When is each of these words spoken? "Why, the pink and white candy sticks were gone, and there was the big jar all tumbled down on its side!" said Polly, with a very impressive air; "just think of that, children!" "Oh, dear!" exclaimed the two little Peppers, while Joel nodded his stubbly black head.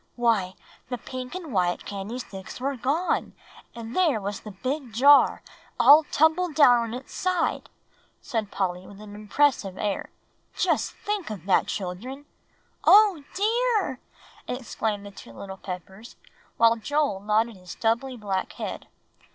"Why, 0.15 0.55
the 0.89 0.97
pink 0.97 1.35
and 1.35 1.53
white 1.53 1.85
candy 1.85 2.17
sticks 2.17 2.59
were 2.59 2.75
gone, 2.75 3.33
and 3.75 3.95
there 3.95 4.19
was 4.19 4.39
the 4.39 4.49
big 4.49 4.91
jar 4.93 5.43
all 5.79 6.05
tumbled 6.05 6.55
down 6.55 6.79
on 6.79 6.93
its 6.95 7.13
side!" 7.13 7.69
said 8.19 8.49
Polly, 8.49 8.87
with 8.87 8.99
a 8.99 9.05
very 9.05 9.13
impressive 9.13 9.77
air; 9.77 10.09
"just 10.55 10.93
think 10.93 11.29
of 11.29 11.45
that, 11.45 11.67
children!" 11.67 12.25
"Oh, 12.83 13.23
dear!" 13.35 13.99
exclaimed 14.47 15.05
the 15.05 15.11
two 15.11 15.33
little 15.33 15.57
Peppers, 15.57 16.15
while 16.57 16.77
Joel 16.77 17.19
nodded 17.19 17.55
his 17.57 17.69
stubbly 17.69 18.17
black 18.17 18.53
head. 18.53 18.87